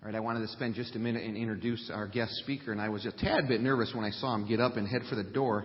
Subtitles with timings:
[0.00, 2.80] All right, I wanted to spend just a minute and introduce our guest speaker, and
[2.80, 5.16] I was a tad bit nervous when I saw him get up and head for
[5.16, 5.64] the door.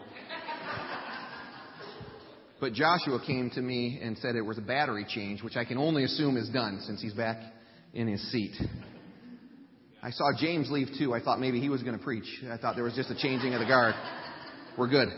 [2.59, 5.77] but Joshua came to me and said it was a battery change, which I can
[5.77, 7.38] only assume is done since he's back
[7.93, 8.55] in his seat.
[10.01, 11.13] I saw James leave too.
[11.13, 12.25] I thought maybe he was going to preach.
[12.52, 13.93] I thought there was just a changing of the guard.
[14.79, 15.09] We're good.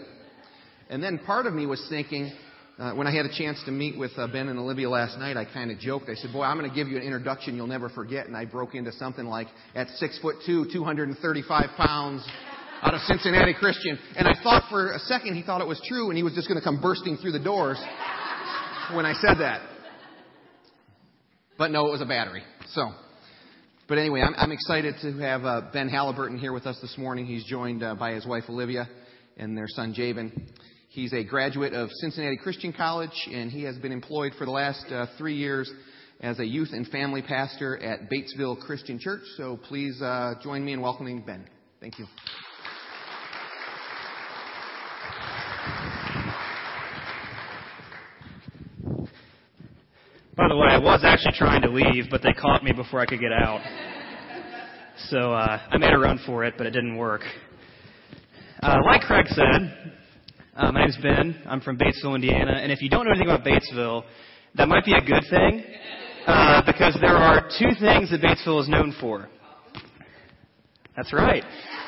[0.90, 2.34] And then part of me was thinking,
[2.78, 5.38] uh, when I had a chance to meet with uh, Ben and Olivia last night,
[5.38, 6.10] I kind of joked.
[6.10, 8.44] I said, "Boy, I'm going to give you an introduction you'll never forget." And I
[8.44, 12.28] broke into something like, "At six foot two, 235 pounds,
[12.82, 16.10] out of Cincinnati Christian." And I thought for a second he thought it was true,
[16.10, 17.78] and he was just going to come bursting through the doors
[18.94, 19.62] when I said that.
[21.58, 22.44] But no, it was a battery.
[22.74, 22.92] So,
[23.88, 27.26] but anyway, I'm, I'm excited to have uh, Ben Halliburton here with us this morning.
[27.26, 28.90] He's joined uh, by his wife Olivia
[29.38, 30.50] and their son Jabin.
[30.96, 34.86] He's a graduate of Cincinnati Christian College, and he has been employed for the last
[34.90, 35.70] uh, three years
[36.22, 39.20] as a youth and family pastor at Batesville Christian Church.
[39.36, 41.50] So please uh, join me in welcoming Ben.
[41.82, 42.06] Thank you.
[50.38, 53.06] By the way, I was actually trying to leave, but they caught me before I
[53.06, 53.60] could get out.
[55.10, 57.24] So uh, I made a run for it, but it didn't work.
[58.64, 59.96] Uh, like Craig said,
[60.56, 61.42] uh, my name's Ben.
[61.46, 62.54] I'm from Batesville, Indiana.
[62.54, 64.04] And if you don't know anything about Batesville,
[64.56, 65.64] that might be a good thing
[66.28, 69.28] uh, because there are two things that Batesville is known for.
[70.96, 71.44] That's right.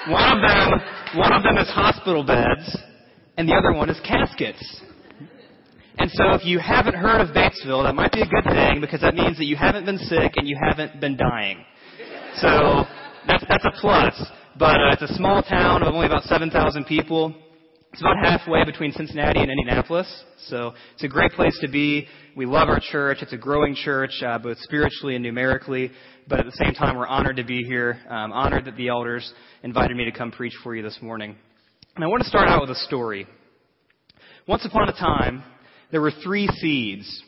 [0.10, 0.82] One of them,
[1.16, 2.78] one of them is hospital beds,
[3.38, 4.82] and the other one is caskets.
[5.98, 9.02] And so if you haven't heard of Batesville, that might be a good thing because
[9.02, 11.64] that means that you haven't been sick and you haven't been dying.
[12.36, 12.84] So
[13.26, 14.14] that's, that's a plus.
[14.60, 17.34] But uh, it's a small town of only about 7,000 people.
[17.98, 20.08] It's about halfway between Cincinnati and Indianapolis,
[20.50, 22.08] so it's a great place to be.
[22.36, 23.24] We love our church.
[23.24, 25.90] It's a growing church, uh, both spiritually and numerically.
[26.28, 27.98] But at the same time, we're honored to be here.
[28.08, 31.36] Honored that the elders invited me to come preach for you this morning.
[31.96, 33.26] And I want to start out with a story.
[34.48, 35.42] Once upon a time,
[35.90, 37.24] there were three seeds: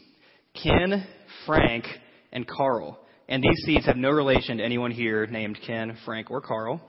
[0.53, 1.03] Ken,
[1.47, 1.85] Frank,
[2.31, 2.99] and Carl.
[3.27, 6.79] And these seeds have no relation to anyone here named Ken, Frank, or Carl.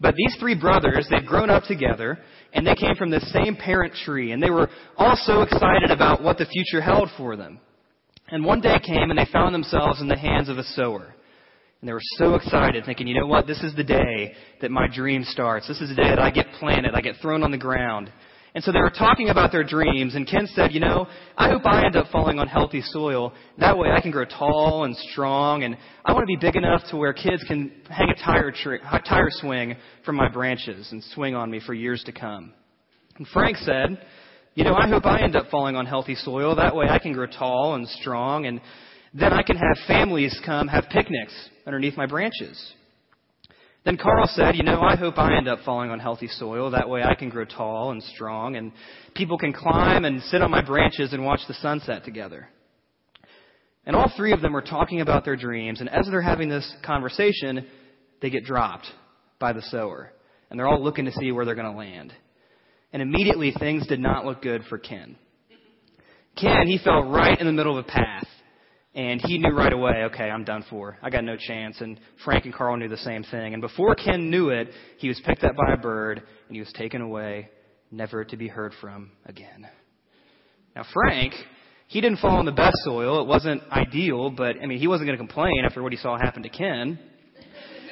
[0.00, 2.18] But these three brothers, they've grown up together,
[2.52, 6.22] and they came from the same parent tree, and they were all so excited about
[6.22, 7.60] what the future held for them.
[8.28, 11.14] And one day came, and they found themselves in the hands of a sower.
[11.80, 13.46] And they were so excited, thinking, you know what?
[13.46, 15.66] This is the day that my dream starts.
[15.66, 16.94] This is the day that I get planted.
[16.94, 18.10] I get thrown on the ground.
[18.54, 21.06] And so they were talking about their dreams, and Ken said, You know,
[21.38, 23.32] I hope I end up falling on healthy soil.
[23.58, 25.74] That way I can grow tall and strong, and
[26.04, 29.30] I want to be big enough to where kids can hang a tire, tree, tire
[29.30, 32.52] swing from my branches and swing on me for years to come.
[33.16, 34.04] And Frank said,
[34.54, 36.54] You know, I hope I end up falling on healthy soil.
[36.54, 38.60] That way I can grow tall and strong, and
[39.14, 41.32] then I can have families come have picnics
[41.66, 42.74] underneath my branches.
[43.84, 46.70] Then Carl said, You know, I hope I end up falling on healthy soil.
[46.70, 48.72] That way I can grow tall and strong, and
[49.14, 52.48] people can climb and sit on my branches and watch the sunset together.
[53.84, 56.72] And all three of them are talking about their dreams, and as they're having this
[56.84, 57.66] conversation,
[58.20, 58.86] they get dropped
[59.40, 60.12] by the sower.
[60.48, 62.12] And they're all looking to see where they're going to land.
[62.92, 65.16] And immediately things did not look good for Ken.
[66.40, 68.26] Ken, he fell right in the middle of a path.
[68.94, 70.98] And he knew right away, okay, I'm done for.
[71.02, 71.80] I got no chance.
[71.80, 73.54] And Frank and Carl knew the same thing.
[73.54, 76.72] And before Ken knew it, he was picked up by a bird and he was
[76.74, 77.48] taken away,
[77.90, 79.66] never to be heard from again.
[80.76, 81.32] Now, Frank,
[81.88, 83.20] he didn't fall in the best soil.
[83.20, 86.18] It wasn't ideal, but I mean, he wasn't going to complain after what he saw
[86.18, 86.98] happen to Ken.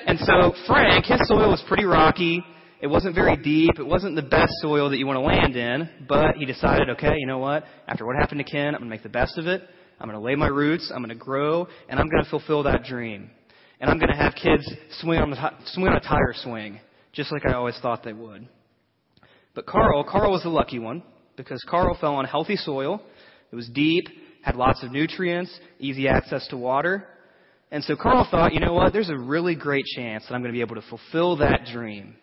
[0.06, 2.44] And so, Frank, his soil was pretty rocky.
[2.82, 3.78] It wasn't very deep.
[3.78, 7.14] It wasn't the best soil that you want to land in, but he decided, okay,
[7.18, 7.64] you know what?
[7.86, 9.62] After what happened to Ken, I'm going to make the best of it.
[10.00, 10.90] I'm going to lay my roots.
[10.94, 13.30] I'm going to grow, and I'm going to fulfill that dream.
[13.80, 14.68] And I'm going to have kids
[15.00, 16.80] swing on, the swing on a tire swing,
[17.12, 18.48] just like I always thought they would.
[19.54, 21.02] But Carl, Carl was the lucky one
[21.36, 23.02] because Carl fell on healthy soil.
[23.52, 24.06] It was deep,
[24.42, 27.06] had lots of nutrients, easy access to water.
[27.70, 28.92] And so Carl thought, you know what?
[28.92, 32.14] There's a really great chance that I'm going to be able to fulfill that dream.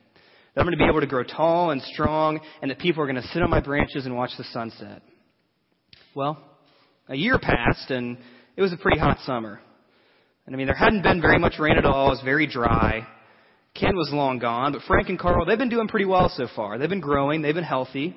[0.54, 3.06] That I'm going to be able to grow tall and strong, and that people are
[3.06, 5.02] going to sit on my branches and watch the sunset.
[6.16, 6.38] Well,
[7.10, 8.18] a year passed, and
[8.56, 9.60] it was a pretty hot summer.
[10.46, 12.08] And I mean, there hadn't been very much rain at all.
[12.08, 13.06] It was very dry.
[13.76, 16.78] Ken was long gone, but Frank and Carl, they've been doing pretty well so far.
[16.78, 18.16] They've been growing, they've been healthy.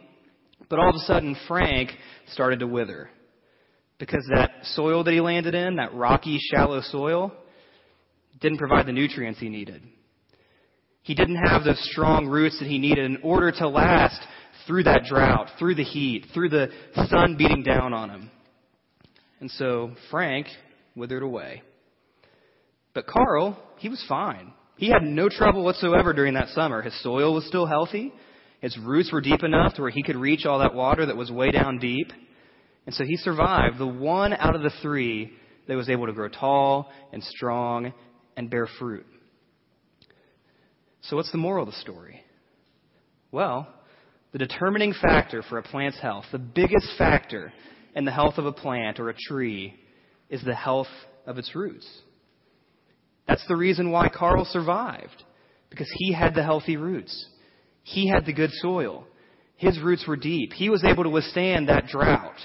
[0.69, 1.91] But all of a sudden, Frank
[2.33, 3.11] started to wither.
[3.99, 7.33] Because that soil that he landed in, that rocky, shallow soil,
[8.41, 9.83] didn't provide the nutrients he needed.
[11.03, 14.21] He didn't have the strong roots that he needed in order to last
[14.67, 16.69] through that drought, through the heat, through the
[17.09, 18.31] sun beating down on him.
[19.41, 20.47] And so Frank
[20.95, 21.63] withered away.
[22.95, 24.53] But Carl, he was fine.
[24.77, 26.83] He had no trouble whatsoever during that summer.
[26.83, 28.13] His soil was still healthy.
[28.61, 31.31] His roots were deep enough to where he could reach all that water that was
[31.31, 32.13] way down deep.
[32.87, 35.33] And so he survived, the one out of the three
[35.69, 37.93] that was able to grow tall and strong
[38.37, 39.07] and bear fruit.
[41.03, 42.23] So, what's the moral of the story?
[43.33, 43.69] Well,
[44.33, 47.53] the determining factor for a plant's health, the biggest factor
[47.95, 49.75] in the health of a plant or a tree,
[50.29, 50.89] is the health
[51.27, 51.89] of its roots.
[53.27, 55.23] That's the reason why Carl survived,
[55.71, 57.29] because he had the healthy roots.
[57.83, 59.07] He had the good soil.
[59.57, 60.53] His roots were deep.
[60.53, 62.39] He was able to withstand that drought.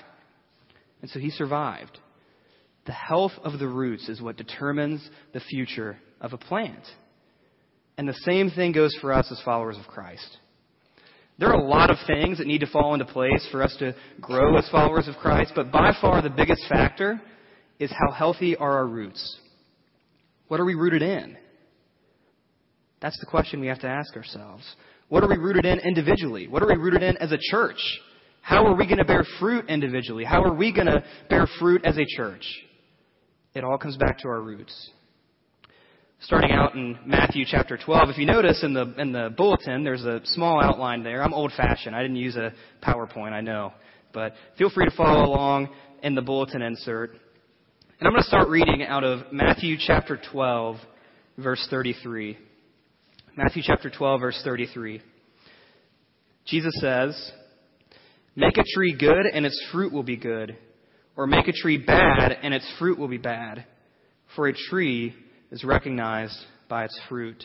[1.02, 1.98] And so he survived.
[2.86, 6.84] The health of the roots is what determines the future of a plant.
[7.98, 10.38] And the same thing goes for us as followers of Christ.
[11.38, 13.94] There are a lot of things that need to fall into place for us to
[14.22, 17.22] grow as followers of Christ, but by far the biggest factor
[17.78, 19.38] is how healthy are our roots.
[20.48, 21.36] What are we rooted in?
[23.02, 24.64] That's the question we have to ask ourselves.
[25.10, 26.48] What are we rooted in individually?
[26.48, 27.80] What are we rooted in as a church?
[28.42, 30.24] How are we going to bear fruit individually?
[30.24, 32.46] How are we going to bear fruit as a church?
[33.54, 34.90] It all comes back to our roots.
[36.22, 40.06] Starting out in Matthew chapter 12, if you notice in the, in the bulletin, there's
[40.06, 41.22] a small outline there.
[41.22, 41.96] I'm old fashioned.
[41.96, 42.54] I didn't use a
[42.84, 43.74] PowerPoint, I know.
[44.14, 45.70] But feel free to follow along
[46.02, 47.12] in the bulletin insert.
[47.12, 50.78] And I'm going to start reading out of Matthew chapter 12,
[51.38, 52.38] verse 33.
[53.36, 55.02] Matthew chapter 12, verse 33.
[56.46, 57.32] Jesus says,
[58.36, 60.58] Make a tree good, and its fruit will be good.
[61.18, 63.66] Or make a tree bad, and its fruit will be bad.
[64.36, 65.14] For a tree
[65.56, 66.38] is recognized
[66.68, 67.42] by its fruit.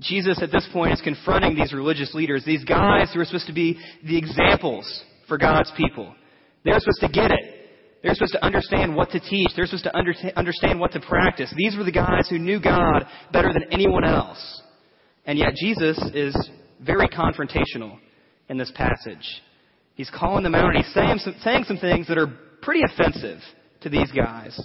[0.00, 3.54] Jesus, at this point, is confronting these religious leaders, these guys who are supposed to
[3.54, 6.14] be the examples for God's people.
[6.62, 7.40] They're supposed to get it.
[8.02, 9.48] They're supposed to understand what to teach.
[9.56, 11.52] They're supposed to under- understand what to practice.
[11.56, 14.62] These were the guys who knew God better than anyone else.
[15.24, 16.36] And yet Jesus is
[16.84, 17.96] very confrontational
[18.50, 19.26] in this passage.
[19.94, 22.30] He's calling them out and he's saying some, saying some things that are
[22.60, 23.38] pretty offensive
[23.80, 24.60] to these guys.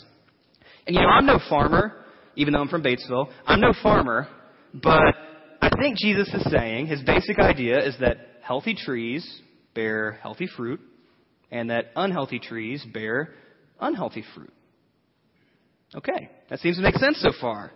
[0.88, 2.06] And you know, I'm no farmer,
[2.36, 3.30] even though I'm from Batesville.
[3.46, 4.28] I'm no farmer,
[4.74, 5.16] but
[5.62, 9.28] I think Jesus is saying his basic idea is that healthy trees
[9.76, 10.80] bear healthy fruit,
[11.52, 13.34] and that unhealthy trees bear
[13.80, 14.54] unhealthy fruit.
[15.96, 17.72] Okay, that seems to make sense so far.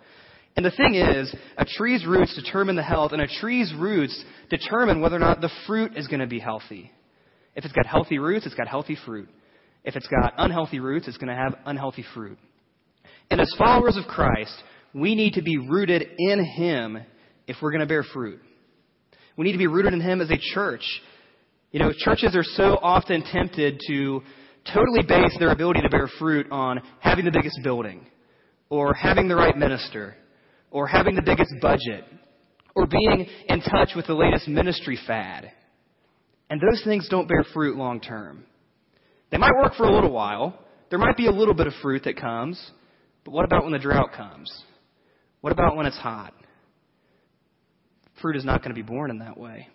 [0.56, 5.00] And the thing is, a tree's roots determine the health, and a tree's roots determine
[5.00, 6.92] whether or not the fruit is going to be healthy.
[7.56, 9.28] If it's got healthy roots, it's got healthy fruit.
[9.82, 12.38] If it's got unhealthy roots, it's going to have unhealthy fruit.
[13.30, 14.54] And as followers of Christ,
[14.92, 16.98] we need to be rooted in Him
[17.46, 18.40] if we're going to bear fruit.
[19.36, 20.84] We need to be rooted in Him as a church
[21.74, 24.22] you know, churches are so often tempted to
[24.72, 28.06] totally base their ability to bear fruit on having the biggest building,
[28.70, 30.14] or having the right minister,
[30.70, 32.04] or having the biggest budget,
[32.76, 35.50] or being in touch with the latest ministry fad.
[36.48, 38.44] And those things don't bear fruit long term.
[39.32, 40.56] They might work for a little while.
[40.90, 42.70] There might be a little bit of fruit that comes.
[43.24, 44.52] But what about when the drought comes?
[45.40, 46.34] What about when it's hot?
[48.20, 49.68] Fruit is not going to be borne in that way.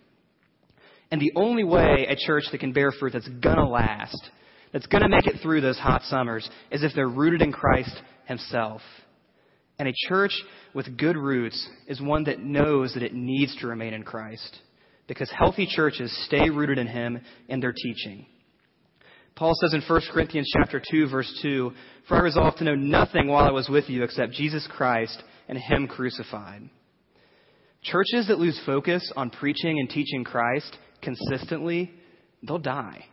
[1.12, 4.30] And the only way a church that can bear fruit that's going to last,
[4.72, 7.96] that's going to make it through those hot summers, is if they're rooted in Christ
[8.26, 8.82] Himself.
[9.80, 10.34] And a church
[10.74, 14.60] with good roots is one that knows that it needs to remain in Christ.
[15.08, 18.28] Because healthy churches stay rooted in Him in their teaching.
[19.40, 21.72] Paul says in 1 Corinthians chapter 2 verse 2,
[22.10, 25.58] For I resolved to know nothing while I was with you except Jesus Christ and
[25.58, 26.70] Him crucified.
[27.82, 31.90] Churches that lose focus on preaching and teaching Christ consistently,
[32.46, 33.06] they'll die.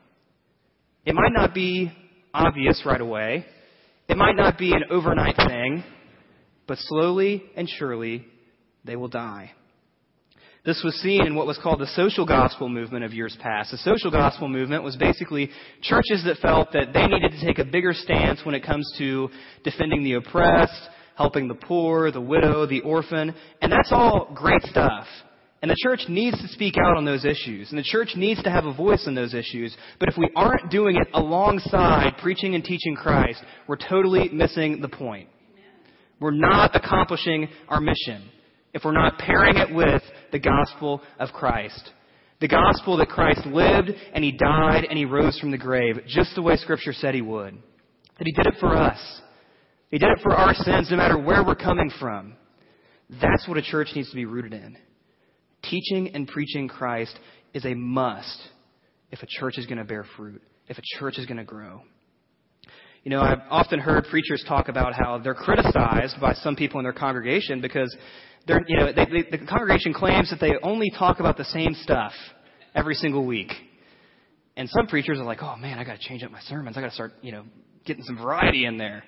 [1.05, 1.93] It might not be
[2.35, 3.47] obvious right away.
[4.09, 5.85] It might not be an overnight thing,
[6.67, 8.27] but slowly and surely
[8.85, 9.53] they will die.
[10.67, 13.71] This was seen in what was called the social gospel movement of years past.
[13.71, 15.49] The social gospel movement was basically
[15.81, 19.31] churches that felt that they needed to take a bigger stance when it comes to
[19.63, 23.33] defending the oppressed, helping the poor, the widow, the orphan,
[23.63, 25.07] and that's all great stuff.
[25.63, 27.71] And the church needs to speak out on those issues.
[27.71, 29.75] And the church needs to have a voice in those issues.
[30.01, 34.89] But if we aren't doing it alongside preaching and teaching Christ, we're totally missing the
[34.89, 35.29] point.
[36.19, 38.31] We're not accomplishing our mission
[38.77, 40.03] if we're not pairing it with
[40.33, 41.91] the gospel of Christ.
[42.43, 46.35] The gospel that Christ lived and he died and he rose from the grave, just
[46.35, 47.55] the way Scripture said he would.
[48.19, 48.99] That he did it for us.
[49.89, 52.35] He did it for our sins no matter where we're coming from.
[53.09, 54.77] That's what a church needs to be rooted in.
[55.63, 57.19] Teaching and preaching Christ
[57.55, 58.43] is a must
[59.11, 61.81] if a church is going to bear fruit, if a church is going to grow.
[63.05, 66.85] You know, I've often heard preachers talk about how they're criticized by some people in
[66.85, 67.97] their congregation because
[68.47, 71.75] they're, you know, they, they, the congregation claims that they only talk about the same
[71.83, 72.13] stuff
[72.75, 73.53] every single week.
[74.57, 76.77] And some preachers are like, oh man, I got to change up my sermons.
[76.77, 77.45] I got to start, you know,
[77.85, 79.05] getting some variety in there.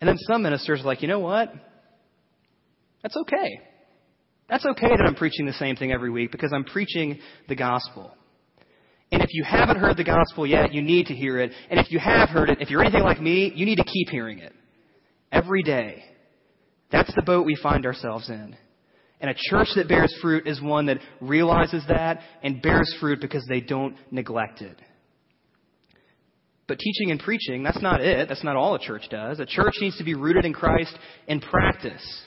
[0.00, 1.52] And then some ministers are like, you know what?
[3.02, 3.60] That's okay.
[4.48, 7.18] That's okay that I'm preaching the same thing every week because I'm preaching
[7.48, 8.12] the gospel.
[9.12, 11.52] And if you haven't heard the gospel yet, you need to hear it.
[11.70, 14.08] And if you have heard it, if you're anything like me, you need to keep
[14.08, 14.52] hearing it.
[15.30, 16.04] Every day.
[16.94, 18.56] That's the boat we find ourselves in.
[19.20, 23.44] And a church that bears fruit is one that realizes that and bears fruit because
[23.48, 24.80] they don't neglect it.
[26.68, 28.28] But teaching and preaching, that's not it.
[28.28, 29.40] That's not all a church does.
[29.40, 30.96] A church needs to be rooted in Christ
[31.26, 32.22] in practice.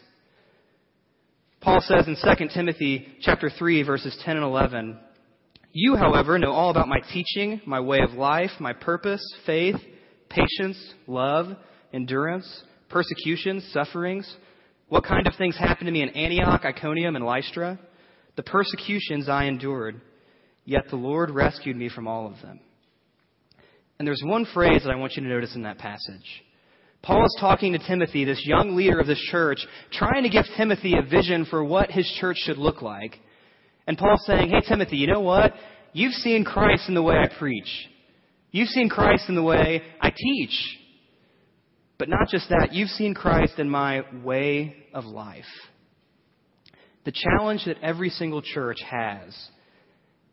[1.62, 5.00] Paul says in 2 Timothy chapter 3 verses 10 and 11,
[5.72, 9.82] "You, however, know all about my teaching, my way of life, my purpose, faith,
[10.28, 11.56] patience, love,
[11.94, 14.36] endurance, persecutions, sufferings,
[14.90, 17.80] what kind of things happened to me in Antioch, Iconium, and Lystra?
[18.36, 20.00] The persecutions I endured,
[20.66, 22.60] yet the Lord rescued me from all of them."
[24.00, 26.44] And there's one phrase that I want you to notice in that passage.
[27.02, 29.60] Paul is talking to Timothy, this young leader of this church,
[29.92, 33.20] trying to give Timothy a vision for what his church should look like.
[33.88, 35.54] And Paul's saying, Hey, Timothy, you know what?
[35.94, 37.70] You've seen Christ in the way I preach.
[38.52, 40.78] You've seen Christ in the way I teach.
[41.98, 45.46] But not just that, you've seen Christ in my way of life.
[47.06, 49.34] The challenge that every single church has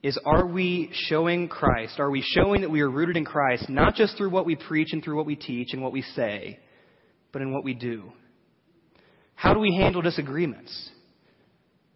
[0.02, 1.98] is are we showing Christ?
[1.98, 4.92] Are we showing that we are rooted in Christ, not just through what we preach
[4.92, 6.58] and through what we teach and what we say,
[7.32, 8.12] but in what we do?
[9.34, 10.90] How do we handle disagreements?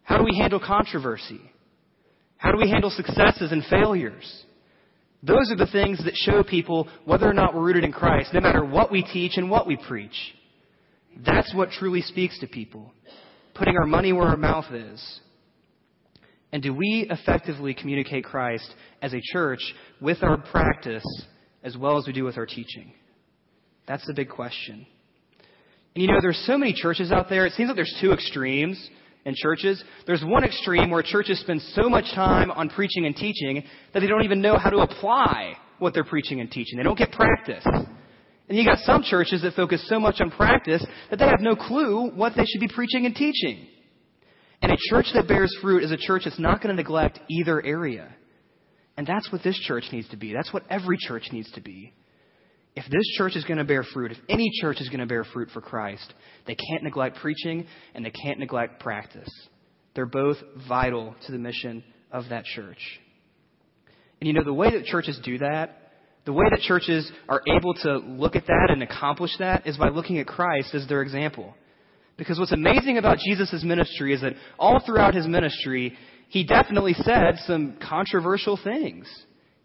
[0.02, 1.40] How do we handle controversy?
[2.38, 4.44] How do we handle successes and failures?
[5.22, 8.40] Those are the things that show people whether or not we're rooted in Christ, no
[8.40, 10.34] matter what we teach and what we preach.
[11.24, 12.92] That's what truly speaks to people.
[13.54, 15.20] Putting our money where our mouth is.
[16.52, 18.72] And do we effectively communicate Christ
[19.02, 19.60] as a church
[20.00, 21.04] with our practice
[21.62, 22.92] as well as we do with our teaching?
[23.86, 24.86] That's the big question.
[25.94, 27.44] And you know, there's so many churches out there.
[27.44, 28.78] It seems like there's two extremes
[29.28, 29.82] in churches.
[30.06, 33.62] There's one extreme where churches spend so much time on preaching and teaching
[33.94, 36.76] that they don't even know how to apply what they're preaching and teaching.
[36.76, 37.64] They don't get practice.
[37.64, 41.54] And you got some churches that focus so much on practice that they have no
[41.54, 43.66] clue what they should be preaching and teaching.
[44.62, 47.64] And a church that bears fruit is a church that's not going to neglect either
[47.64, 48.08] area.
[48.96, 50.32] And that's what this church needs to be.
[50.32, 51.92] That's what every church needs to be.
[52.78, 55.24] If this church is going to bear fruit, if any church is going to bear
[55.24, 56.14] fruit for Christ,
[56.46, 59.28] they can't neglect preaching and they can't neglect practice.
[59.96, 60.36] They're both
[60.68, 61.82] vital to the mission
[62.12, 62.78] of that church.
[64.20, 65.90] And you know, the way that churches do that,
[66.24, 69.88] the way that churches are able to look at that and accomplish that is by
[69.88, 71.56] looking at Christ as their example.
[72.16, 77.38] Because what's amazing about Jesus' ministry is that all throughout his ministry, he definitely said
[77.44, 79.08] some controversial things.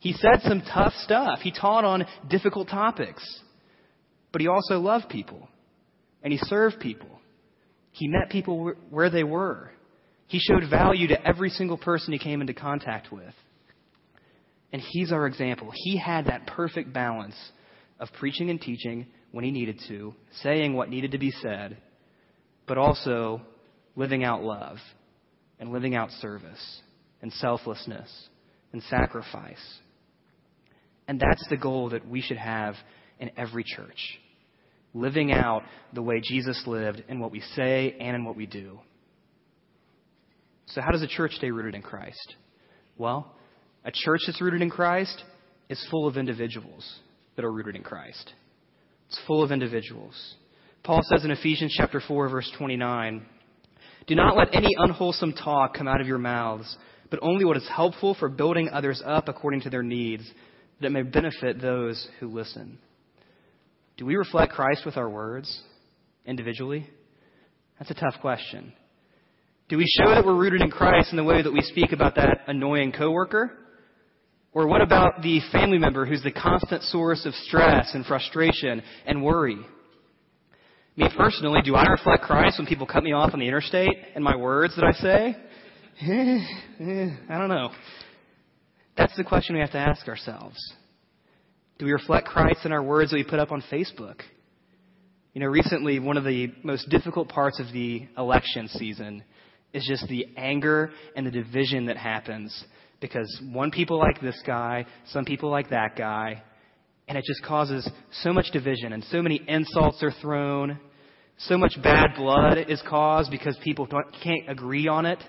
[0.04, 1.40] He said some tough stuff.
[1.40, 3.24] He taught on difficult topics.
[4.34, 5.48] But he also loved people.
[6.22, 7.08] And he served people.
[7.92, 9.72] He met people where they were.
[10.28, 13.34] He showed value to every single person he came into contact with.
[14.74, 15.72] And he's our example.
[15.74, 17.36] He had that perfect balance
[17.98, 21.78] of preaching and teaching when he needed to, saying what needed to be said,
[22.68, 23.42] but also
[23.96, 24.80] living out love
[25.62, 26.82] and living out service
[27.22, 28.10] and selflessness
[28.74, 29.80] and sacrifice.
[31.08, 32.76] And that's the goal that we should have
[33.20, 34.20] in every church.
[34.94, 38.80] Living out the way Jesus lived in what we say and in what we do.
[40.68, 42.36] So, how does a church stay rooted in Christ?
[42.98, 43.34] Well,
[43.84, 45.24] a church that's rooted in Christ
[45.70, 47.00] is full of individuals
[47.36, 48.34] that are rooted in Christ.
[49.08, 50.36] It's full of individuals.
[50.84, 53.26] Paul says in Ephesians chapter 4 verse 29,
[54.08, 56.78] "Do not let any unwholesome talk come out of your mouths,
[57.10, 60.32] but only what is helpful for building others up according to their needs,
[60.84, 62.78] that it may benefit those who listen."
[63.98, 65.62] Do we reflect Christ with our words
[66.26, 66.90] individually?
[67.78, 68.74] That's a tough question.
[69.70, 72.16] Do we show that we're rooted in Christ in the way that we speak about
[72.16, 73.52] that annoying coworker?
[74.52, 79.24] Or what about the family member who's the constant source of stress and frustration and
[79.24, 79.58] worry?
[80.96, 84.24] Me personally, do I reflect Christ when people cut me off on the interstate and
[84.24, 85.36] my words that I say?
[86.02, 86.40] Eh,
[86.80, 87.70] eh, I don't know.
[88.96, 90.58] That's the question we have to ask ourselves.
[91.80, 94.22] Do we reflect Christ in our words that we put up on Facebook?
[95.34, 99.24] You know, recently, one of the most difficult parts of the election season
[99.74, 102.64] is just the anger and the division that happens
[103.02, 106.44] because one people like this guy, some people like that guy,
[107.08, 107.90] And it just causes
[108.22, 110.80] so much division and so many insults are thrown.
[111.38, 113.88] So much bad blood is caused because people
[114.24, 115.20] can't agree on it.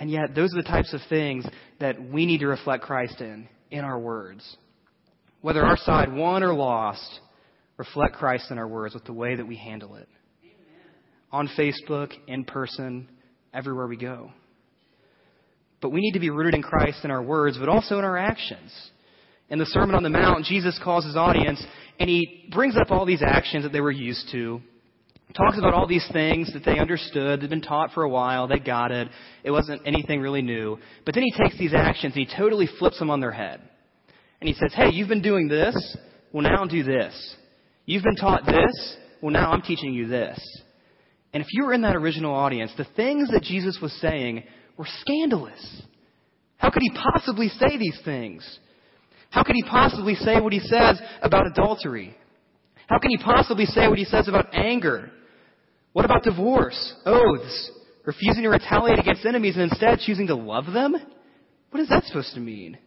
[0.00, 1.46] And yet, those are the types of things
[1.80, 4.56] that we need to reflect Christ in, in our words.
[5.40, 7.20] Whether our side won or lost,
[7.76, 10.08] reflect Christ in our words with the way that we handle it.
[11.30, 13.08] On Facebook, in person,
[13.52, 14.30] everywhere we go.
[15.80, 18.16] But we need to be rooted in Christ in our words, but also in our
[18.16, 18.72] actions.
[19.50, 21.62] In the Sermon on the Mount, Jesus calls his audience
[22.00, 24.60] and he brings up all these actions that they were used to.
[25.32, 28.58] Talks about all these things that they understood, they'd been taught for a while, they
[28.58, 29.08] got it.
[29.42, 30.78] It wasn't anything really new.
[31.04, 33.60] But then he takes these actions and he totally flips them on their head.
[34.40, 35.74] And he says, Hey, you've been doing this,
[36.32, 37.36] well now do this.
[37.86, 40.38] You've been taught this, well now I'm teaching you this.
[41.32, 44.44] And if you were in that original audience, the things that Jesus was saying
[44.76, 45.82] were scandalous.
[46.58, 48.58] How could he possibly say these things?
[49.30, 52.16] How could he possibly say what he says about adultery?
[52.88, 55.10] How can he possibly say what he says about anger?
[55.92, 57.70] What about divorce, oaths,
[58.04, 60.94] refusing to retaliate against enemies and instead choosing to love them?
[61.70, 62.78] What is that supposed to mean?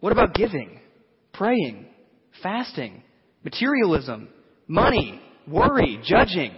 [0.00, 0.80] What about giving,
[1.32, 1.86] praying,
[2.42, 3.02] fasting,
[3.44, 4.28] materialism,
[4.66, 6.52] money, worry, judging?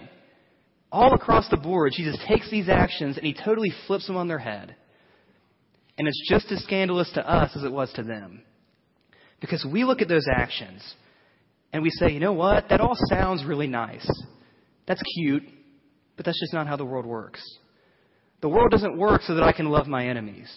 [0.91, 4.39] All across the board, Jesus takes these actions and he totally flips them on their
[4.39, 4.75] head.
[5.97, 8.43] And it's just as scandalous to us as it was to them.
[9.41, 10.81] Because we look at those actions
[11.73, 12.69] and we say, you know what?
[12.69, 14.07] That all sounds really nice.
[14.87, 15.43] That's cute,
[16.15, 17.41] but that's just not how the world works.
[18.41, 20.49] The world doesn't work so that I can love my enemies.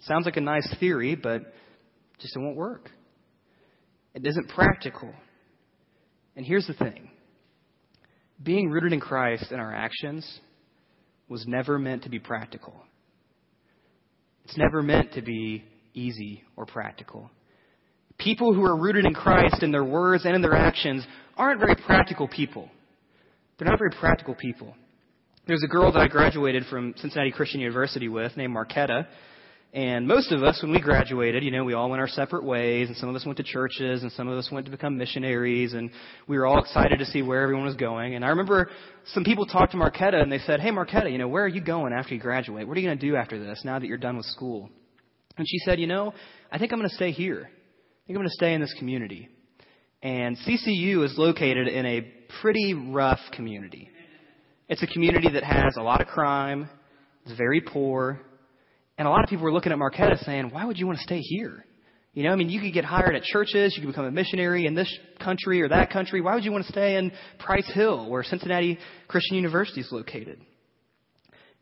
[0.00, 1.52] Sounds like a nice theory, but
[2.20, 2.90] just it won't work.
[4.14, 5.12] It isn't practical.
[6.36, 7.10] And here's the thing
[8.42, 10.40] being rooted in Christ in our actions
[11.28, 12.74] was never meant to be practical.
[14.44, 15.64] It's never meant to be
[15.94, 17.30] easy or practical.
[18.18, 21.06] People who are rooted in Christ in their words and in their actions
[21.36, 22.68] aren't very practical people.
[23.58, 24.74] They're not very practical people.
[25.46, 29.06] There's a girl that I graduated from Cincinnati Christian University with named Marquetta.
[29.72, 32.88] And most of us, when we graduated, you know, we all went our separate ways,
[32.88, 35.74] and some of us went to churches, and some of us went to become missionaries,
[35.74, 35.90] and
[36.26, 38.14] we were all excited to see where everyone was going.
[38.14, 38.70] And I remember
[39.12, 41.60] some people talked to Marquetta, and they said, Hey, Marquetta, you know, where are you
[41.60, 42.66] going after you graduate?
[42.66, 44.70] What are you going to do after this, now that you're done with school?
[45.36, 46.14] And she said, You know,
[46.50, 47.50] I think I'm going to stay here
[48.08, 49.28] think I'm going to stay in this community.
[50.02, 52.00] And CCU is located in a
[52.40, 53.90] pretty rough community.
[54.66, 56.70] It's a community that has a lot of crime,
[57.26, 58.18] it's very poor,
[58.96, 61.04] and a lot of people were looking at Marquetta saying, why would you want to
[61.04, 61.66] stay here?
[62.14, 64.64] You know, I mean, you could get hired at churches, you could become a missionary
[64.64, 64.90] in this
[65.22, 66.22] country or that country.
[66.22, 70.40] Why would you want to stay in Price Hill, where Cincinnati Christian University is located?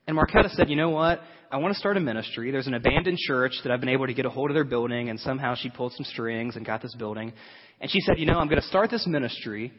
[0.06, 1.20] And Marquetta said, you know what?
[1.50, 2.50] I want to start a ministry.
[2.50, 5.11] There's an abandoned church that I've been able to get a hold of their building,
[5.11, 7.32] and somehow she pulled some strings and got this building.
[7.80, 9.72] And she said, you know, I'm going to start this ministry,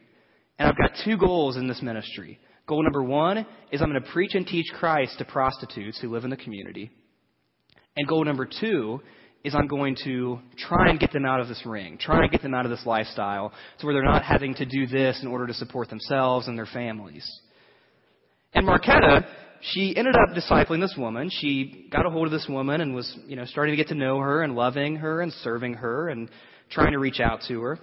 [0.58, 2.40] and I've got two goals in this ministry.
[2.68, 6.24] Goal number one is I'm going to preach and teach Christ to prostitutes who live
[6.24, 6.90] in the community.
[7.96, 9.02] And goal number two
[9.44, 12.42] is I'm going to try and get them out of this ring, try and get
[12.42, 15.48] them out of this lifestyle to where they're not having to do this in order
[15.48, 17.26] to support themselves and their families.
[18.54, 19.26] And Marquetta
[19.62, 21.30] she ended up discipling this woman.
[21.32, 23.96] She got a hold of this woman and was, you know, starting to get to
[23.96, 26.30] know her and loving her and serving her and
[26.70, 27.80] trying to reach out to her.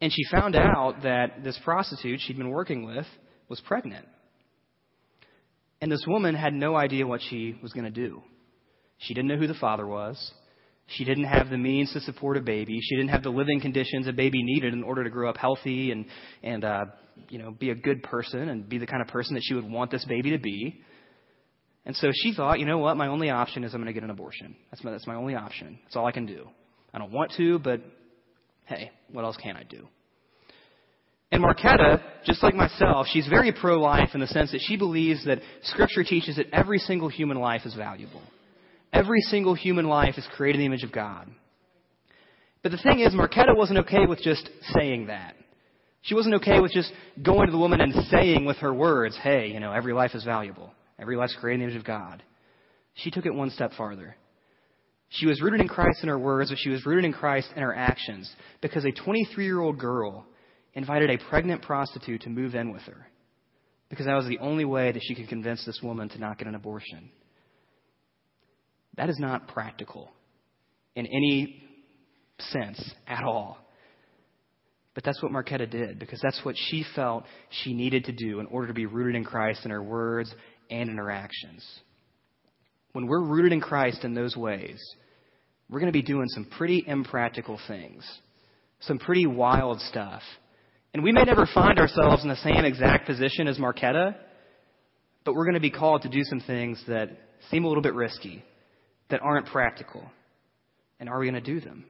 [0.00, 3.06] And she found out that this prostitute she'd been working with
[3.48, 4.06] was pregnant.
[5.80, 8.22] And this woman had no idea what she was going to do.
[8.98, 10.32] She didn't know who the father was.
[10.86, 12.78] She didn't have the means to support a baby.
[12.82, 15.90] She didn't have the living conditions a baby needed in order to grow up healthy
[15.92, 16.06] and
[16.42, 16.84] and uh,
[17.28, 19.68] you know be a good person and be the kind of person that she would
[19.68, 20.80] want this baby to be.
[21.86, 22.96] And so she thought, you know what?
[22.96, 24.56] My only option is I'm going to get an abortion.
[24.70, 25.78] That's my that's my only option.
[25.84, 26.48] That's all I can do.
[26.92, 27.80] I don't want to, but
[28.66, 29.88] hey, what else can I do?
[31.32, 35.40] And Marquetta, just like myself, she's very pro-life in the sense that she believes that
[35.64, 38.22] Scripture teaches that every single human life is valuable.
[38.94, 41.28] Every single human life is created in the image of God.
[42.62, 45.34] But the thing is, Marquetta wasn't okay with just saying that.
[46.02, 49.48] She wasn't okay with just going to the woman and saying with her words, hey,
[49.48, 50.72] you know, every life is valuable.
[50.98, 52.22] Every life is created in the image of God.
[52.94, 54.16] She took it one step farther.
[55.08, 57.62] She was rooted in Christ in her words, but she was rooted in Christ in
[57.62, 58.30] her actions
[58.62, 60.24] because a 23 year old girl
[60.74, 63.08] invited a pregnant prostitute to move in with her
[63.88, 66.48] because that was the only way that she could convince this woman to not get
[66.48, 67.10] an abortion.
[68.96, 70.10] That is not practical
[70.94, 71.62] in any
[72.38, 73.58] sense at all.
[74.94, 78.46] But that's what Marquetta did because that's what she felt she needed to do in
[78.46, 80.32] order to be rooted in Christ in her words
[80.70, 81.66] and in her actions.
[82.92, 84.78] When we're rooted in Christ in those ways,
[85.68, 88.04] we're going to be doing some pretty impractical things.
[88.80, 90.22] some pretty wild stuff.
[90.92, 94.14] And we may never find ourselves in the same exact position as Marquetta,
[95.24, 97.08] but we're going to be called to do some things that
[97.50, 98.44] seem a little bit risky,
[99.10, 100.02] that aren't practical.
[101.00, 101.84] And are we going to do them?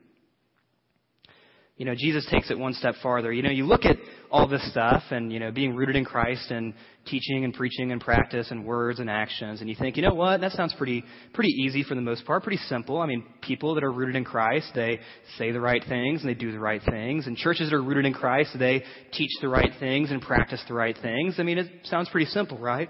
[1.77, 3.33] You know, Jesus takes it one step farther.
[3.33, 3.97] You know, you look at
[4.31, 6.73] all this stuff and, you know, being rooted in Christ and
[7.05, 10.41] teaching and preaching and practice and words and actions, and you think, you know what,
[10.41, 13.01] that sounds pretty, pretty easy for the most part, pretty simple.
[13.01, 15.01] I mean, people that are rooted in Christ, they
[15.37, 17.27] say the right things and they do the right things.
[17.27, 20.75] And churches that are rooted in Christ, they teach the right things and practice the
[20.75, 21.37] right things.
[21.39, 22.89] I mean, it sounds pretty simple, right?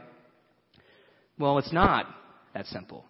[1.38, 2.06] Well, it's not
[2.52, 3.06] that simple.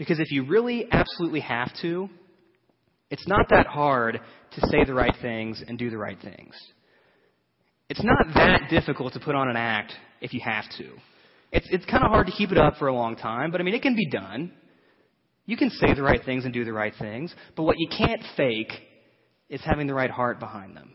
[0.00, 2.08] Because if you really absolutely have to,
[3.10, 4.18] it's not that hard
[4.52, 6.54] to say the right things and do the right things.
[7.90, 10.88] It's not that difficult to put on an act if you have to.
[11.52, 13.64] It's, it's kind of hard to keep it up for a long time, but I
[13.64, 14.52] mean, it can be done.
[15.44, 18.22] You can say the right things and do the right things, but what you can't
[18.38, 18.72] fake
[19.50, 20.94] is having the right heart behind them.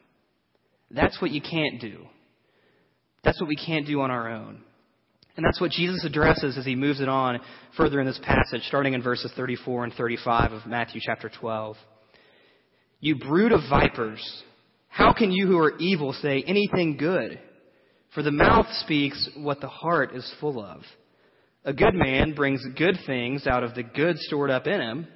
[0.90, 2.08] That's what you can't do.
[3.24, 4.64] That's what we can't do on our own.
[5.38, 7.40] And that's what Jesus addresses as he moves it on
[7.76, 11.76] further in this passage, starting in verses 34 and 35 of Matthew chapter 12.
[13.02, 14.44] You brood of vipers,
[14.88, 17.40] how can you who are evil say anything good?
[18.14, 20.82] For the mouth speaks what the heart is full of.
[21.66, 25.08] A good man brings good things out of the good stored up in him,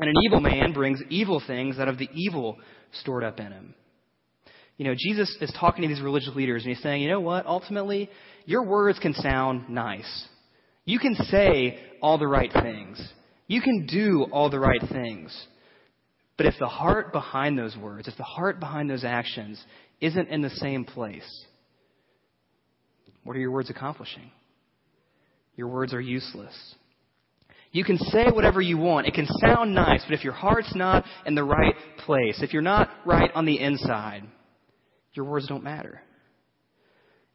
[0.00, 2.58] and an evil man brings evil things out of the evil
[3.00, 3.74] stored up in him.
[4.76, 7.46] You know, Jesus is talking to these religious leaders, and he's saying, you know what?
[7.46, 8.10] Ultimately,
[8.46, 10.26] your words can sound nice.
[10.84, 13.02] You can say all the right things.
[13.46, 15.46] You can do all the right things.
[16.36, 19.62] But if the heart behind those words, if the heart behind those actions
[20.00, 21.44] isn't in the same place,
[23.24, 24.30] what are your words accomplishing?
[25.54, 26.54] Your words are useless.
[27.70, 29.06] You can say whatever you want.
[29.06, 32.62] It can sound nice, but if your heart's not in the right place, if you're
[32.62, 34.24] not right on the inside,
[35.14, 36.00] your words don't matter.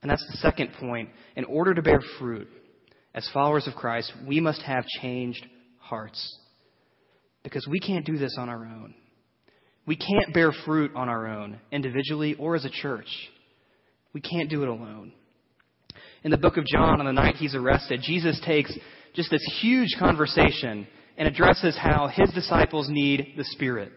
[0.08, 1.10] And that's the second point.
[1.36, 2.48] In order to bear fruit,
[3.14, 5.46] as followers of Christ, we must have changed
[5.80, 6.38] hearts.
[7.44, 8.94] Because we can't do this on our own.
[9.86, 13.10] We can't bear fruit on our own, individually or as a church.
[14.14, 15.12] We can't do it alone.
[16.24, 18.74] In the book of John, on the night he's arrested, Jesus takes
[19.14, 23.92] just this huge conversation and addresses how his disciples need the Spirit.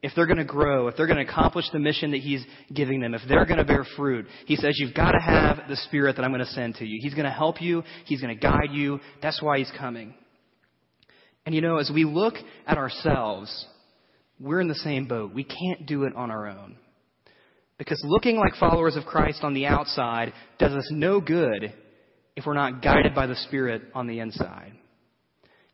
[0.00, 3.00] If they're going to grow, if they're going to accomplish the mission that he's giving
[3.00, 6.16] them, if they're going to bear fruit, he says, You've got to have the Spirit
[6.16, 7.00] that I'm going to send to you.
[7.02, 9.00] He's going to help you, he's going to guide you.
[9.22, 10.14] That's why he's coming.
[11.46, 12.34] And you know, as we look
[12.66, 13.66] at ourselves,
[14.38, 15.34] we're in the same boat.
[15.34, 16.76] We can't do it on our own.
[17.78, 21.72] Because looking like followers of Christ on the outside does us no good
[22.36, 24.72] if we're not guided by the Spirit on the inside.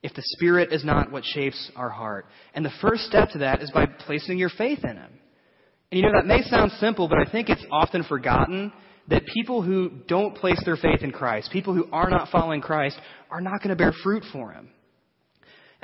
[0.04, 2.26] If the Spirit is not what shapes our heart.
[2.52, 5.10] And the first step to that is by placing your faith in Him.
[5.90, 8.70] And you know, that may sound simple, but I think it's often forgotten
[9.08, 12.98] that people who don't place their faith in Christ, people who are not following Christ,
[13.30, 14.68] are not going to bear fruit for Him.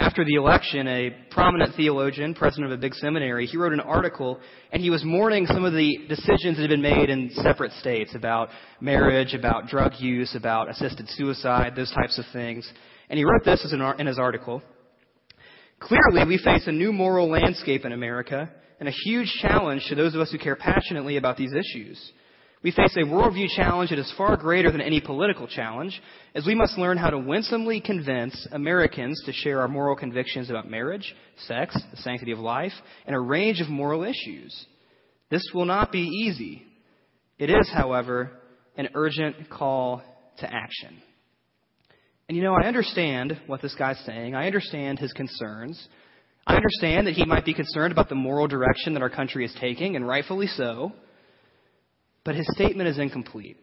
[0.01, 4.41] After the election, a prominent theologian, president of a big seminary, he wrote an article
[4.73, 8.15] and he was mourning some of the decisions that had been made in separate states
[8.15, 8.49] about
[8.81, 12.67] marriage, about drug use, about assisted suicide, those types of things.
[13.11, 13.63] And he wrote this
[13.99, 14.63] in his article.
[15.81, 20.15] Clearly, we face a new moral landscape in America and a huge challenge to those
[20.15, 22.13] of us who care passionately about these issues.
[22.63, 25.99] We face a worldview challenge that is far greater than any political challenge,
[26.35, 30.69] as we must learn how to winsomely convince Americans to share our moral convictions about
[30.69, 31.15] marriage,
[31.47, 32.73] sex, the sanctity of life,
[33.07, 34.67] and a range of moral issues.
[35.31, 36.63] This will not be easy.
[37.39, 38.33] It is, however,
[38.77, 40.03] an urgent call
[40.41, 41.01] to action.
[42.29, 44.35] And you know, I understand what this guy's saying.
[44.35, 45.83] I understand his concerns.
[46.47, 49.57] I understand that he might be concerned about the moral direction that our country is
[49.59, 50.93] taking, and rightfully so.
[52.25, 53.57] But his statement is incomplete.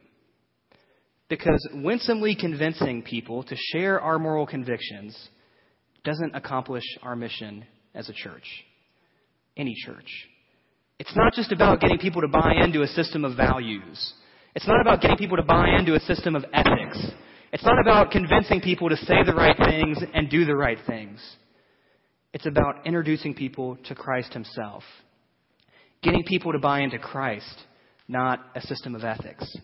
[1.29, 5.15] Because winsomely convincing people to share our moral convictions
[6.03, 8.45] doesn't accomplish our mission as a church,
[9.57, 10.09] any church.
[10.99, 14.13] It's not just about getting people to buy into a system of values.
[14.55, 17.05] It's not about getting people to buy into a system of ethics.
[17.51, 21.19] It's not about convincing people to say the right things and do the right things.
[22.33, 24.83] It's about introducing people to Christ Himself,
[26.01, 27.63] getting people to buy into Christ
[28.07, 29.55] not a system of ethics.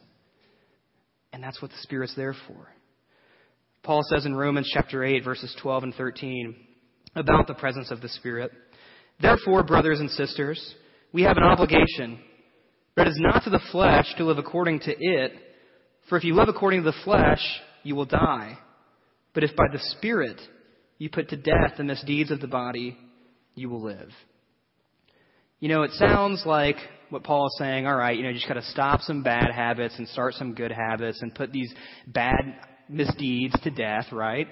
[1.31, 2.67] And that's what the Spirit's there for.
[3.83, 6.55] Paul says in Romans chapter 8, verses 12 and 13,
[7.15, 8.51] about the presence of the Spirit.
[9.21, 10.75] Therefore, brothers and sisters,
[11.11, 12.19] we have an obligation,
[12.95, 15.31] but it is not to the flesh to live according to it,
[16.09, 17.41] for if you live according to the flesh,
[17.83, 18.57] you will die.
[19.33, 20.39] But if by the Spirit
[20.97, 22.97] you put to death the misdeeds of the body,
[23.55, 24.09] you will live.
[25.59, 26.75] You know, it sounds like
[27.13, 29.51] what Paul is saying, all right, you know, you just got to stop some bad
[29.53, 31.71] habits and start some good habits and put these
[32.07, 32.55] bad
[32.89, 34.47] misdeeds to death, right?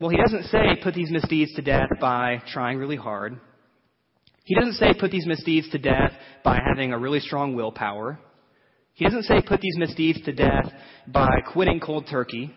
[0.00, 3.38] Well, he doesn't say put these misdeeds to death by trying really hard.
[4.44, 6.12] He doesn't say put these misdeeds to death
[6.44, 8.18] by having a really strong willpower.
[8.94, 10.72] He doesn't say put these misdeeds to death
[11.06, 12.52] by quitting cold turkey.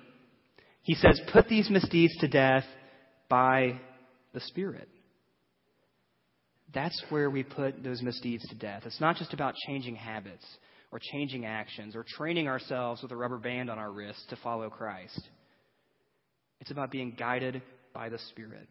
[0.82, 2.66] He says put these misdeeds to death
[3.30, 3.80] by
[4.34, 4.90] the Spirit.
[6.74, 8.84] That's where we put those misdeeds to death.
[8.86, 10.46] It's not just about changing habits
[10.92, 14.70] or changing actions or training ourselves with a rubber band on our wrist to follow
[14.70, 15.20] Christ.
[16.60, 17.62] It's about being guided
[17.94, 18.68] by the Spirit.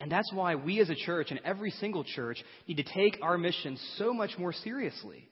[0.00, 3.38] And that's why we as a church and every single church need to take our
[3.38, 5.28] mission so much more seriously.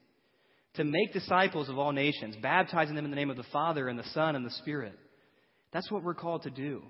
[0.77, 3.99] To make disciples of all nations, baptizing them in the name of the Father and
[3.99, 4.99] the Son and the Spirit.
[5.73, 6.83] That's what we're called to do.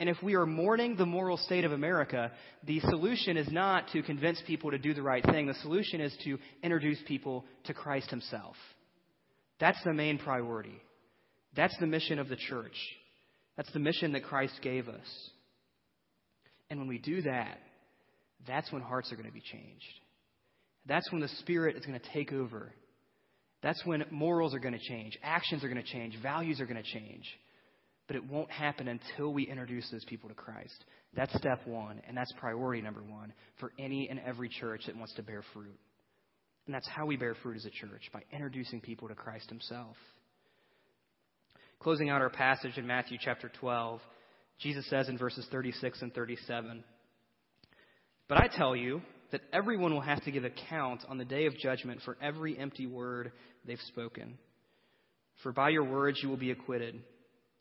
[0.00, 2.30] And if we are mourning the moral state of America,
[2.64, 5.46] the solution is not to convince people to do the right thing.
[5.46, 8.54] The solution is to introduce people to Christ Himself.
[9.58, 10.80] That's the main priority.
[11.56, 12.76] That's the mission of the church.
[13.56, 15.30] That's the mission that Christ gave us.
[16.70, 17.58] And when we do that,
[18.46, 19.84] that's when hearts are going to be changed.
[20.86, 22.72] That's when the Spirit is going to take over.
[23.62, 26.82] That's when morals are going to change, actions are going to change, values are going
[26.82, 27.24] to change.
[28.08, 30.84] But it won't happen until we introduce those people to Christ.
[31.14, 35.14] That's step one, and that's priority number one for any and every church that wants
[35.14, 35.78] to bear fruit.
[36.66, 39.96] And that's how we bear fruit as a church, by introducing people to Christ Himself.
[41.80, 44.00] Closing out our passage in Matthew chapter 12,
[44.58, 46.82] Jesus says in verses 36 and 37
[48.28, 51.56] But I tell you that everyone will have to give account on the day of
[51.58, 53.32] judgment for every empty word
[53.66, 54.38] they've spoken.
[55.42, 57.00] For by your words you will be acquitted,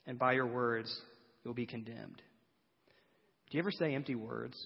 [0.08, 0.94] and by your words
[1.44, 2.22] you will be condemned.
[3.50, 4.58] Do you ever say empty words?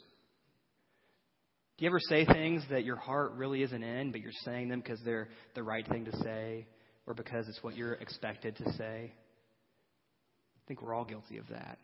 [1.78, 4.80] Do you ever say things that your heart really isn't in, but you're saying them
[4.80, 6.68] because they're the right thing to say
[7.08, 9.12] or because it's what you're expected to say?
[9.12, 11.80] I think we're all guilty of that.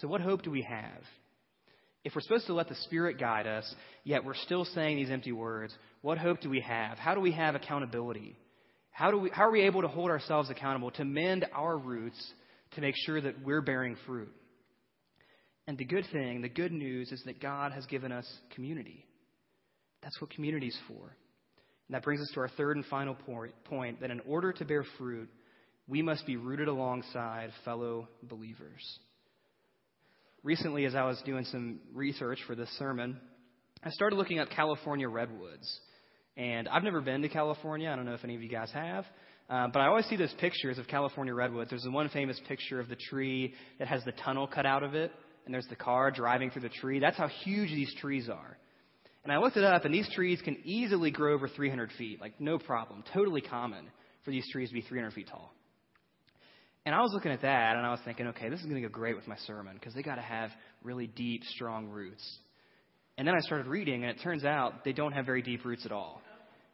[0.00, 1.02] So, what hope do we have?
[2.04, 5.32] If we're supposed to let the Spirit guide us, yet we're still saying these empty
[5.32, 6.98] words, what hope do we have?
[6.98, 8.36] How do we have accountability?
[8.98, 12.20] How, do we, how are we able to hold ourselves accountable, to mend our roots,
[12.72, 14.34] to make sure that we're bearing fruit?
[15.68, 19.06] And the good thing, the good news, is that God has given us community.
[20.02, 20.96] That's what community is for.
[20.96, 24.64] And that brings us to our third and final point, point that in order to
[24.64, 25.28] bear fruit,
[25.86, 28.82] we must be rooted alongside fellow believers.
[30.42, 33.20] Recently, as I was doing some research for this sermon,
[33.80, 35.80] I started looking at California redwoods.
[36.38, 37.90] And I've never been to California.
[37.90, 39.04] I don't know if any of you guys have.
[39.50, 41.70] Uh, but I always see those pictures of California redwoods.
[41.70, 44.94] There's the one famous picture of the tree that has the tunnel cut out of
[44.94, 45.10] it,
[45.46, 47.00] and there's the car driving through the tree.
[47.00, 48.56] That's how huge these trees are.
[49.24, 52.40] And I looked it up, and these trees can easily grow over 300 feet, like
[52.40, 53.02] no problem.
[53.12, 53.86] Totally common
[54.24, 55.52] for these trees to be 300 feet tall.
[56.86, 58.88] And I was looking at that and I was thinking, okay, this is going to
[58.88, 60.50] go great with my sermon because they got to have
[60.82, 62.24] really deep, strong roots.
[63.18, 65.84] And then I started reading and it turns out they don't have very deep roots
[65.84, 66.22] at all.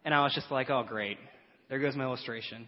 [0.05, 1.19] And I was just like, oh, great.
[1.69, 2.67] There goes my illustration.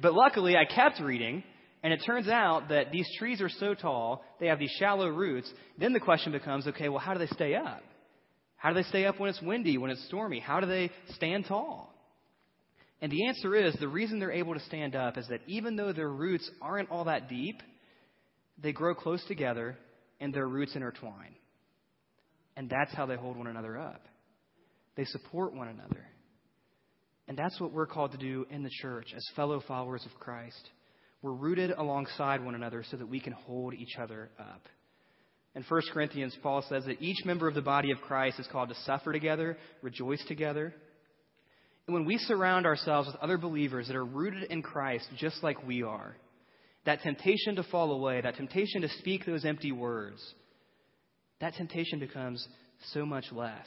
[0.00, 1.42] But luckily, I kept reading
[1.82, 5.50] and it turns out that these trees are so tall, they have these shallow roots.
[5.78, 7.82] Then the question becomes, okay, well, how do they stay up?
[8.56, 10.40] How do they stay up when it's windy, when it's stormy?
[10.40, 11.94] How do they stand tall?
[13.00, 15.92] And the answer is the reason they're able to stand up is that even though
[15.92, 17.62] their roots aren't all that deep,
[18.60, 19.78] they grow close together
[20.20, 21.36] and their roots intertwine.
[22.56, 24.02] And that's how they hold one another up.
[24.96, 26.04] They support one another.
[27.28, 30.70] And that's what we're called to do in the church as fellow followers of Christ.
[31.20, 34.62] We're rooted alongside one another so that we can hold each other up.
[35.54, 38.70] In 1 Corinthians, Paul says that each member of the body of Christ is called
[38.70, 40.74] to suffer together, rejoice together,
[41.88, 45.66] and when we surround ourselves with other believers that are rooted in Christ just like
[45.66, 46.14] we are,
[46.84, 50.20] that temptation to fall away, that temptation to speak those empty words,
[51.40, 52.46] that temptation becomes
[52.92, 53.66] so much less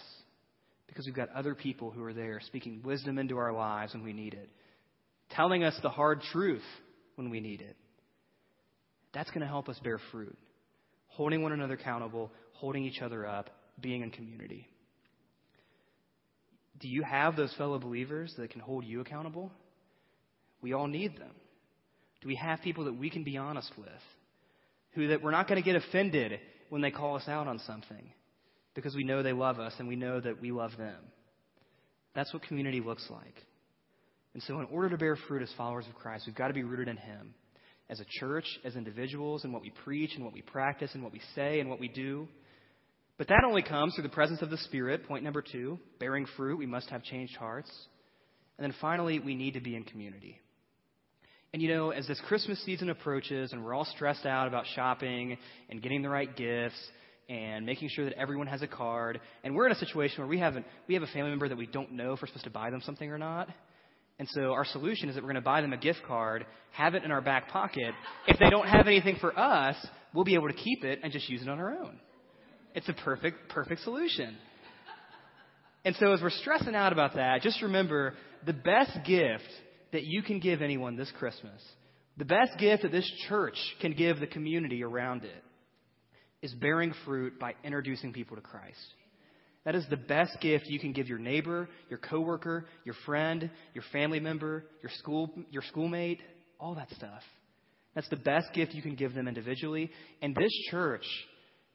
[0.92, 4.12] because we've got other people who are there speaking wisdom into our lives when we
[4.12, 4.50] need it,
[5.30, 6.66] telling us the hard truth
[7.16, 7.78] when we need it.
[9.14, 10.38] That's going to help us bear fruit.
[11.08, 13.50] Holding one another accountable, holding each other up,
[13.80, 14.68] being in community.
[16.82, 19.50] Do you have those fellow believers that can hold you accountable?
[20.62, 21.32] We all need them.
[22.20, 23.88] Do we have people that we can be honest with?
[24.96, 28.12] Who that we're not going to get offended when they call us out on something
[28.74, 31.00] because we know they love us and we know that we love them.
[32.16, 33.36] That's what community looks like.
[34.34, 36.64] And so, in order to bear fruit as followers of Christ, we've got to be
[36.64, 37.34] rooted in Him.
[37.90, 41.12] As a church, as individuals, in what we preach and what we practice and what
[41.12, 42.28] we say and what we do.
[43.18, 45.06] But that only comes through the presence of the Spirit.
[45.08, 47.70] Point number two bearing fruit, we must have changed hearts.
[48.58, 50.40] And then finally, we need to be in community.
[51.54, 55.38] And you know, as this Christmas season approaches and we're all stressed out about shopping
[55.70, 56.80] and getting the right gifts
[57.32, 60.38] and making sure that everyone has a card, and we're in a situation where we
[60.38, 62.70] haven't we have a family member that we don't know if we're supposed to buy
[62.70, 63.48] them something or not.
[64.20, 66.94] And so our solution is that we're going to buy them a gift card, have
[66.94, 67.94] it in our back pocket.
[68.28, 69.76] If they don't have anything for us,
[70.13, 72.00] we'll be able to keep it and just use it on our own.
[72.76, 74.36] It's a perfect, perfect solution.
[75.86, 78.13] And so as we're stressing out about that, just remember
[78.46, 79.50] the best gift
[79.94, 81.60] that you can give anyone this Christmas,
[82.17, 85.44] the best gift that this church can give the community around it,
[86.42, 88.94] is bearing fruit by introducing people to Christ.
[89.64, 93.84] That is the best gift you can give your neighbor, your coworker, your friend, your
[93.92, 96.20] family member, your school, your schoolmate,
[96.60, 97.22] all that stuff.
[97.94, 99.92] That's the best gift you can give them individually.
[100.22, 101.06] And this church,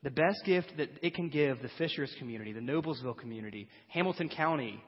[0.03, 4.83] the best gift that it can give the Fishers community, the Noblesville community, Hamilton County,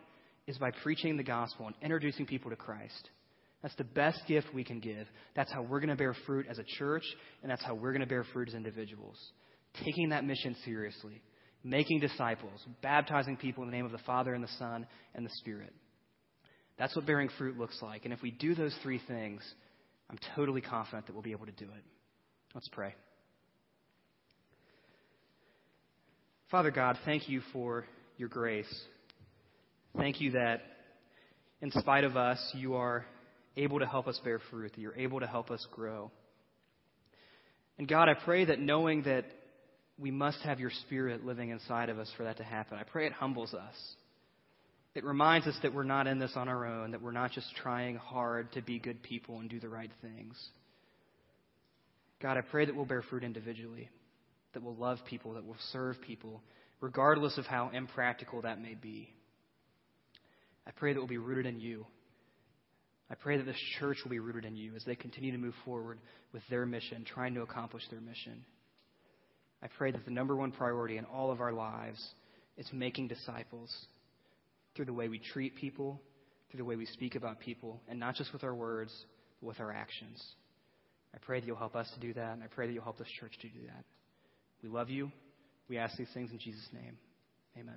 [0.47, 3.11] is by preaching the gospel and introducing people to Christ.
[3.63, 5.07] That's the best gift we can give.
[5.37, 7.05] That's how we're going to bear fruit as a church,
[7.43, 9.19] and that's how we're going to bear fruit as individuals.
[9.85, 11.23] Taking that mission seriously,
[11.63, 15.31] making disciples, baptizing people in the name of the Father and the Son and the
[15.37, 15.73] Spirit.
[16.79, 18.05] That's what bearing fruit looks like.
[18.05, 19.43] And if we do those three things,
[20.11, 21.85] I'm totally confident that we'll be able to do it.
[22.55, 22.95] Let's pray.
[26.51, 27.85] Father God, thank you for
[28.17, 28.73] your grace.
[29.97, 30.63] Thank you that
[31.61, 33.05] in spite of us, you are
[33.57, 36.11] able to help us bear fruit, that you're able to help us grow.
[37.77, 39.25] And God, I pray that knowing that
[39.99, 43.07] we must have your spirit living inside of us for that to happen, I pray
[43.07, 43.75] it humbles us.
[44.95, 47.55] It reminds us that we're not in this on our own, that we're not just
[47.57, 50.37] trying hard to be good people and do the right things.
[52.21, 53.91] God, I pray that we'll bear fruit individually,
[54.55, 56.43] that we'll love people, that we'll serve people,
[56.81, 59.13] regardless of how impractical that may be.
[60.67, 61.87] I pray that we'll be rooted in you.
[63.11, 65.55] I pray that this church will be rooted in you as they continue to move
[65.65, 65.99] forward
[66.33, 68.45] with their mission, trying to accomplish their mission.
[69.63, 72.03] I pray that the number one priority in all of our lives
[72.57, 73.75] is making disciples
[74.75, 76.01] through the way we treat people,
[76.51, 78.93] through the way we speak about people, and not just with our words,
[79.41, 80.23] but with our actions.
[81.15, 82.99] I pray that you'll help us to do that, and I pray that you'll help
[82.99, 83.85] this church to do that.
[84.63, 85.11] We love you.
[85.69, 86.97] We ask these things in Jesus' name.
[87.59, 87.77] Amen.